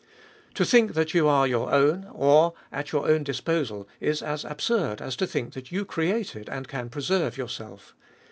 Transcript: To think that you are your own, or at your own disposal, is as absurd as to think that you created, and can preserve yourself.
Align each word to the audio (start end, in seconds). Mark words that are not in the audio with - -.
To 0.55 0.65
think 0.65 0.95
that 0.95 1.13
you 1.13 1.27
are 1.27 1.45
your 1.45 1.71
own, 1.71 2.07
or 2.11 2.55
at 2.71 2.91
your 2.91 3.07
own 3.07 3.21
disposal, 3.23 3.87
is 3.99 4.23
as 4.23 4.43
absurd 4.43 4.99
as 4.99 5.15
to 5.17 5.27
think 5.27 5.53
that 5.53 5.71
you 5.71 5.85
created, 5.85 6.49
and 6.49 6.67
can 6.67 6.89
preserve 6.89 7.37
yourself. 7.37 7.93